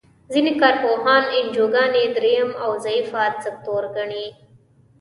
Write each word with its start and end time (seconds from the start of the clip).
ځینې 0.33 0.51
کار 0.61 0.75
پوهان 0.83 1.23
انجوګانې 1.37 2.03
دریم 2.15 2.49
او 2.63 2.71
ضعیفه 2.85 3.23
سکتور 3.43 3.83
ګڼي. 3.95 4.25